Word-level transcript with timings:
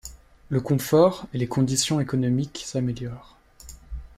Le 0.49 0.59
confort 0.61 1.27
et 1.31 1.37
les 1.37 1.45
conditions 1.47 1.99
économiques 1.99 2.63
s’améliorent. 2.65 3.37